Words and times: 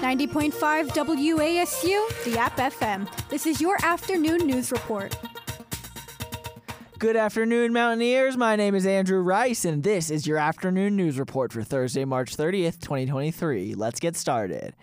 90.5 0.00 0.90
WASU, 0.90 2.24
the 2.24 2.38
App 2.38 2.56
FM. 2.56 3.08
This 3.28 3.46
is 3.46 3.60
your 3.60 3.76
afternoon 3.84 4.46
news 4.46 4.70
report. 4.70 5.16
Good 7.00 7.16
afternoon, 7.16 7.72
Mountaineers. 7.72 8.36
My 8.36 8.54
name 8.54 8.76
is 8.76 8.86
Andrew 8.86 9.20
Rice, 9.20 9.64
and 9.64 9.82
this 9.82 10.08
is 10.08 10.24
your 10.24 10.38
afternoon 10.38 10.94
news 10.94 11.18
report 11.18 11.52
for 11.52 11.64
Thursday, 11.64 12.04
March 12.04 12.36
30th, 12.36 12.78
2023. 12.78 13.74
Let's 13.74 13.98
get 13.98 14.14
started. 14.14 14.76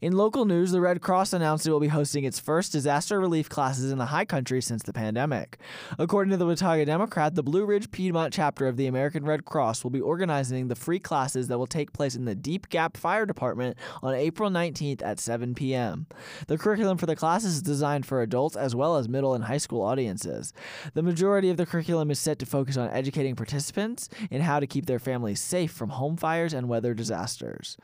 In 0.00 0.12
local 0.12 0.44
news, 0.44 0.70
the 0.70 0.80
Red 0.80 1.00
Cross 1.00 1.32
announced 1.32 1.66
it 1.66 1.72
will 1.72 1.80
be 1.80 1.88
hosting 1.88 2.22
its 2.22 2.38
first 2.38 2.70
disaster 2.70 3.18
relief 3.18 3.48
classes 3.48 3.90
in 3.90 3.98
the 3.98 4.06
high 4.06 4.24
country 4.24 4.62
since 4.62 4.84
the 4.84 4.92
pandemic. 4.92 5.58
According 5.98 6.30
to 6.30 6.36
the 6.36 6.46
Watauga 6.46 6.84
Democrat, 6.84 7.34
the 7.34 7.42
Blue 7.42 7.64
Ridge 7.64 7.90
Piedmont 7.90 8.32
chapter 8.32 8.68
of 8.68 8.76
the 8.76 8.86
American 8.86 9.24
Red 9.24 9.44
Cross 9.44 9.82
will 9.82 9.90
be 9.90 10.00
organizing 10.00 10.68
the 10.68 10.76
free 10.76 11.00
classes 11.00 11.48
that 11.48 11.58
will 11.58 11.66
take 11.66 11.92
place 11.92 12.14
in 12.14 12.26
the 12.26 12.36
Deep 12.36 12.68
Gap 12.68 12.96
Fire 12.96 13.26
Department 13.26 13.76
on 14.00 14.14
April 14.14 14.50
19th 14.50 15.02
at 15.02 15.18
7 15.18 15.56
p.m. 15.56 16.06
The 16.46 16.58
curriculum 16.58 16.96
for 16.96 17.06
the 17.06 17.16
classes 17.16 17.56
is 17.56 17.62
designed 17.62 18.06
for 18.06 18.22
adults 18.22 18.54
as 18.54 18.76
well 18.76 18.98
as 18.98 19.08
middle 19.08 19.34
and 19.34 19.44
high 19.44 19.58
school 19.58 19.82
audiences. 19.82 20.52
The 20.94 21.02
majority 21.02 21.50
of 21.50 21.56
the 21.56 21.66
curriculum 21.66 22.12
is 22.12 22.20
set 22.20 22.38
to 22.38 22.46
focus 22.46 22.76
on 22.76 22.88
educating 22.90 23.34
participants 23.34 24.08
in 24.30 24.42
how 24.42 24.60
to 24.60 24.66
keep 24.68 24.86
their 24.86 25.00
families 25.00 25.40
safe 25.40 25.72
from 25.72 25.90
home 25.90 26.16
fires 26.16 26.54
and 26.54 26.68
weather 26.68 26.94
disasters. 26.94 27.76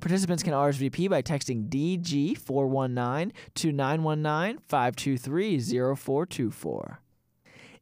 Participants 0.00 0.42
can 0.42 0.52
RSVP 0.52 1.08
by 1.08 1.22
texting 1.22 1.59
DG419 1.68 3.32
to 3.54 3.72
919 3.72 4.58
523 4.66 5.58
0424. 5.96 7.00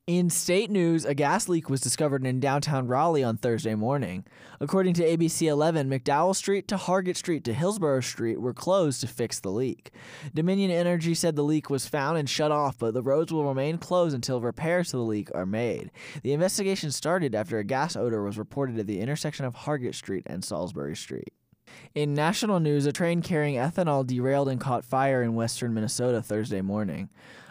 In 0.09 0.31
state 0.31 0.71
news, 0.71 1.05
a 1.05 1.13
gas 1.13 1.51
leak 1.51 1.69
was 1.69 1.83
discovered 1.83 2.25
in 2.25 2.41
downtown 2.41 2.87
Raleigh 2.87 3.23
on 3.23 3.37
Thursday 3.37 3.75
morning. 3.75 4.25
According 4.59 4.95
to 4.95 5.03
ABC 5.03 5.47
11, 5.47 5.91
McDowell 5.91 6.35
Street 6.35 6.67
to 6.69 6.79
Hargett 6.79 7.19
Street 7.19 7.45
to 7.45 7.53
Hillsborough 7.53 8.01
Street 8.01 8.41
were 8.41 8.55
closed 8.55 9.03
to 9.03 9.07
fix 9.07 9.39
the 9.39 9.51
leak. 9.51 9.91
Dominion 10.33 10.71
Energy 10.71 11.13
said 11.13 11.37
the 11.37 11.43
leak 11.43 11.69
was 11.69 11.87
found 11.87 12.17
and 12.17 12.27
shut 12.27 12.51
off, 12.51 12.79
but 12.79 12.95
the 12.95 13.03
roads 13.03 13.35
will 13.35 13.45
remain 13.45 13.77
closed 13.77 14.15
until 14.15 14.41
repairs 14.41 14.93
to 14.93 14.97
the 14.97 15.03
leak 15.03 15.29
are 15.35 15.45
made. 15.45 15.91
The 16.23 16.33
investigation 16.33 16.91
started 16.91 17.35
after 17.35 17.59
a 17.59 17.65
gas 17.65 17.95
odor 17.95 18.23
was 18.23 18.39
reported 18.39 18.79
at 18.79 18.87
the 18.87 19.01
intersection 19.01 19.45
of 19.45 19.55
Hargett 19.55 19.95
Street 19.95 20.23
and 20.25 20.43
Salisbury 20.43 20.97
Street. 20.97 21.35
In 21.95 22.15
national 22.15 22.61
news, 22.61 22.87
a 22.87 22.93
train 22.93 23.23
carrying 23.23 23.57
ethanol 23.57 24.07
derailed 24.07 24.49
and 24.49 24.61
caught 24.61 24.85
fire 24.85 25.23
in 25.23 25.35
western 25.35 25.75
Minnesota 25.75 26.23
Thursday 26.23 26.61
morning. 26.61 27.09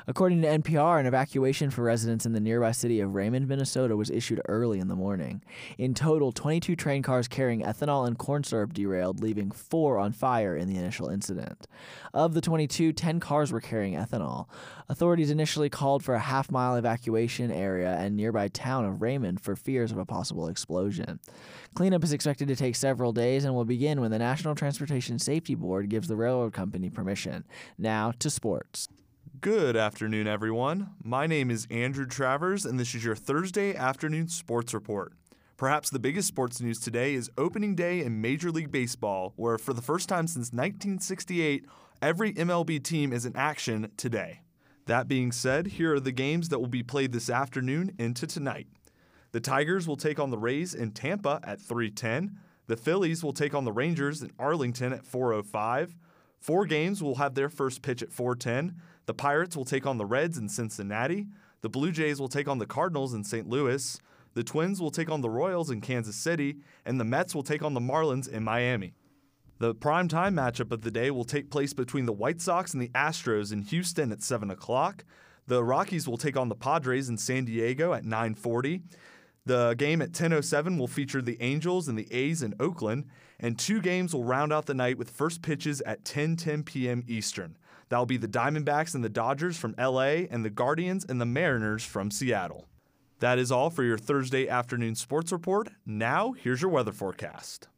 According 0.09 0.41
to 0.43 0.47
NPR, 0.47 1.01
an 1.01 1.05
evacuation 1.05 1.69
for 1.69 1.81
residents 1.81 2.25
in 2.25 2.31
the 2.31 2.39
nearby 2.39 2.71
city 2.71 3.01
of 3.01 3.13
Raymond, 3.13 3.45
Minnesota 3.45 3.97
was 3.97 4.09
issued 4.09 4.39
early 4.47 4.79
in 4.79 4.87
the 4.87 4.95
morning. 4.95 5.43
In 5.77 5.93
total, 5.93 6.31
22 6.31 6.77
train 6.77 7.03
cars 7.03 7.27
carrying 7.27 7.61
ethanol 7.61 8.07
and 8.07 8.17
corn 8.17 8.45
syrup 8.45 8.71
derailed, 8.71 9.21
leaving 9.21 9.51
four 9.51 9.99
on 9.99 10.13
fire 10.13 10.55
in 10.55 10.69
the 10.69 10.77
initial 10.77 11.09
incident. 11.09 11.67
Of 12.13 12.35
the 12.35 12.39
22, 12.39 12.93
10 12.93 13.19
cars 13.19 13.51
were 13.51 13.59
carrying 13.59 13.95
ethanol. 13.95 14.47
Authorities 14.87 15.29
initially 15.29 15.69
called 15.69 16.05
for 16.05 16.15
a 16.15 16.19
half 16.19 16.49
mile 16.49 16.77
evacuation 16.77 17.51
area 17.51 17.97
and 17.99 18.15
nearby 18.15 18.47
town 18.47 18.85
of 18.85 19.01
Raymond 19.01 19.41
for 19.41 19.57
fears 19.57 19.91
of 19.91 19.97
a 19.97 20.05
possible 20.05 20.47
explosion. 20.47 21.19
Cleanup 21.73 22.05
is 22.05 22.13
expected 22.13 22.47
to 22.47 22.55
take 22.55 22.77
several 22.77 23.11
days 23.11 23.43
and 23.43 23.53
will 23.53 23.65
begin 23.65 23.99
when 23.99 24.11
the 24.11 24.19
National 24.19 24.55
Transportation 24.55 25.19
Safety 25.19 25.53
Board 25.53 25.89
gives 25.89 26.07
the 26.07 26.15
railroad 26.15 26.53
company 26.53 26.89
permission. 26.89 27.43
Now 27.77 28.13
to 28.19 28.29
sports. 28.29 28.87
Good 29.41 29.75
afternoon, 29.75 30.25
everyone. 30.25 30.91
My 31.03 31.27
name 31.27 31.51
is 31.51 31.67
Andrew 31.69 32.07
Travers, 32.07 32.65
and 32.65 32.79
this 32.79 32.95
is 32.95 33.03
your 33.03 33.15
Thursday 33.15 33.75
afternoon 33.75 34.29
sports 34.29 34.73
report. 34.73 35.13
Perhaps 35.57 35.89
the 35.89 35.99
biggest 35.99 36.29
sports 36.29 36.61
news 36.61 36.79
today 36.79 37.13
is 37.13 37.29
opening 37.37 37.75
day 37.75 37.99
in 37.99 38.21
Major 38.21 38.51
League 38.51 38.71
Baseball, 38.71 39.33
where 39.35 39.57
for 39.57 39.73
the 39.73 39.81
first 39.81 40.09
time 40.09 40.27
since 40.27 40.53
1968, 40.53 41.65
every 42.01 42.33
MLB 42.33 42.81
team 42.81 43.11
is 43.11 43.25
in 43.25 43.35
action 43.35 43.91
today. 43.97 44.41
That 44.85 45.09
being 45.09 45.31
said, 45.31 45.67
here 45.67 45.95
are 45.95 45.99
the 45.99 46.13
games 46.13 46.49
that 46.49 46.59
will 46.59 46.67
be 46.67 46.81
played 46.81 47.11
this 47.11 47.29
afternoon 47.29 47.93
into 47.99 48.25
tonight. 48.25 48.67
The 49.33 49.41
Tigers 49.41 49.87
will 49.87 49.97
take 49.97 50.19
on 50.19 50.31
the 50.31 50.37
Rays 50.37 50.73
in 50.73 50.91
Tampa 50.91 51.41
at 51.43 51.61
310. 51.61 52.39
The 52.67 52.77
Phillies 52.77 53.23
will 53.23 53.33
take 53.33 53.53
on 53.53 53.65
the 53.65 53.73
Rangers 53.73 54.23
in 54.23 54.31
Arlington 54.39 54.93
at 54.93 55.05
405. 55.05 55.95
Four 56.39 56.65
games 56.65 57.01
will 57.03 57.15
have 57.15 57.35
their 57.35 57.49
first 57.49 57.81
pitch 57.81 58.01
at 58.01 58.11
410. 58.11 58.79
The 59.05 59.13
Pirates 59.13 59.55
will 59.55 59.65
take 59.65 59.85
on 59.85 59.97
the 59.97 60.05
Reds 60.05 60.37
in 60.37 60.49
Cincinnati. 60.49 61.27
The 61.61 61.69
Blue 61.69 61.91
Jays 61.91 62.19
will 62.19 62.29
take 62.29 62.47
on 62.47 62.59
the 62.59 62.65
Cardinals 62.65 63.13
in 63.13 63.23
St. 63.23 63.47
Louis. 63.47 63.99
The 64.33 64.43
Twins 64.43 64.79
will 64.79 64.91
take 64.91 65.09
on 65.09 65.21
the 65.21 65.29
Royals 65.29 65.71
in 65.71 65.81
Kansas 65.81 66.15
City. 66.15 66.57
And 66.85 66.99
the 66.99 67.05
Mets 67.05 67.33
will 67.33 67.43
take 67.43 67.63
on 67.63 67.73
the 67.73 67.79
Marlins 67.79 68.29
in 68.29 68.43
Miami. 68.43 68.93
The 69.59 69.73
primetime 69.73 70.35
matchup 70.35 70.71
of 70.71 70.83
the 70.83 70.91
day 70.91 71.09
will 71.09 71.25
take 71.25 71.49
place 71.49 71.73
between 71.73 72.05
the 72.05 72.13
White 72.13 72.41
Sox 72.41 72.73
and 72.73 72.81
the 72.81 72.89
Astros 72.89 73.51
in 73.51 73.63
Houston 73.63 74.11
at 74.11 74.21
7 74.21 74.51
o'clock. 74.51 75.03
The 75.47 75.63
Rockies 75.63 76.07
will 76.07 76.17
take 76.17 76.37
on 76.37 76.49
the 76.49 76.55
Padres 76.55 77.09
in 77.09 77.17
San 77.17 77.45
Diego 77.45 77.93
at 77.93 78.03
940. 78.03 78.83
The 79.47 79.75
game 79.75 80.01
at 80.01 80.11
10:07 80.11 80.77
will 80.77 80.89
feature 80.89 81.21
the 81.21 81.41
Angels 81.41 81.87
and 81.87 81.97
the 81.97 82.11
A's 82.13 82.43
in 82.43 82.53
Oakland, 82.59 83.05
and 83.39 83.57
two 83.57 83.79
games 83.79 84.13
will 84.13 84.25
round 84.25 84.51
out 84.51 84.65
the 84.65 84.73
night 84.73 84.97
with 84.97 85.09
first 85.09 85.41
pitches 85.41 85.79
at 85.83 86.03
10:10 86.03 86.65
p.m. 86.65 87.01
Eastern. 87.07 87.57
That'll 87.87 88.05
be 88.05 88.17
the 88.17 88.27
Diamondbacks 88.27 88.93
and 88.93 89.05
the 89.05 89.09
Dodgers 89.09 89.57
from 89.57 89.73
LA 89.77 90.27
and 90.29 90.43
the 90.43 90.49
Guardians 90.49 91.05
and 91.07 91.21
the 91.21 91.25
Mariners 91.25 91.85
from 91.85 92.11
Seattle. 92.11 92.67
That 93.19 93.39
is 93.39 93.49
all 93.49 93.69
for 93.69 93.85
your 93.85 93.97
Thursday 93.97 94.49
afternoon 94.49 94.95
sports 94.95 95.31
report. 95.31 95.69
Now, 95.85 96.33
here's 96.33 96.61
your 96.61 96.71
weather 96.71 96.91
forecast. 96.91 97.69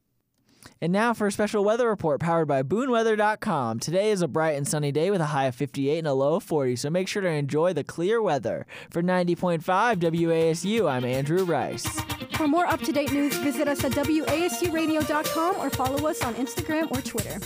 And 0.82 0.94
now 0.94 1.14
for 1.14 1.28
a 1.28 1.32
special 1.32 1.64
weather 1.64 1.88
report 1.90 2.20
powered 2.20 2.48
by 2.48 2.64
booneweather.com. 2.64 3.80
Today 3.80 4.12
is 4.12 4.22
a 4.22 4.28
bright 4.28 4.56
and 4.58 4.68
sunny 4.68 4.92
day 4.92 5.12
with 5.12 5.22
a 5.22 5.28
high 5.28 5.46
of 5.46 5.56
58 5.56 6.00
and 6.00 6.08
a 6.08 6.14
low 6.14 6.36
of 6.36 6.44
40, 6.44 6.76
so 6.78 6.90
make 6.90 7.08
sure 7.08 7.22
to 7.22 7.28
enjoy 7.28 7.74
the 7.74 7.84
clear 7.84 8.22
weather. 8.22 8.66
For 8.90 9.02
90.5 9.02 9.62
WASU, 9.98 10.90
I'm 10.90 11.06
Andrew 11.06 11.44
Rice. 11.44 11.88
For 12.34 12.48
more 12.48 12.66
up 12.66 12.82
to 12.82 12.92
date 12.92 13.12
news, 13.12 13.36
visit 13.38 13.68
us 13.68 13.84
at 13.84 13.92
WASUradio.com 13.92 15.56
or 15.58 15.70
follow 15.70 16.08
us 16.08 16.24
on 16.24 16.36
Instagram 16.36 16.90
or 16.92 17.02
Twitter. 17.02 17.40